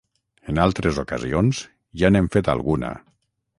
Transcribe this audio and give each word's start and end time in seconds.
En 0.53 0.61
altres 0.63 1.01
ocasions 1.01 1.61
ja 2.05 2.11
n'hem 2.15 2.33
fet 2.37 2.53
alguna 2.57 2.93